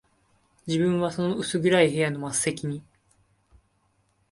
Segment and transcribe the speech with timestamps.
[0.65, 2.81] 自分はその薄暗い部屋の末席に、